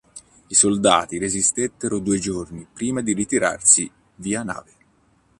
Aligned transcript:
I 0.47 0.55
soldati 0.55 1.19
resistettero 1.19 1.99
due 1.99 2.17
giorni 2.17 2.65
prima 2.65 3.01
di 3.01 3.13
ritirarsi 3.13 3.87
via 4.15 4.41
nave. 4.41 4.71